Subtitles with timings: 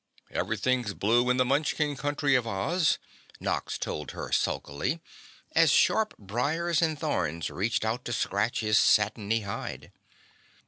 [0.31, 2.97] "Everything's blue in the Munchkin Country of Oz,"
[3.39, 4.99] Nox told her sulkily,
[5.53, 9.91] as sharp briers and thorns reached out to scratch his satiny hide.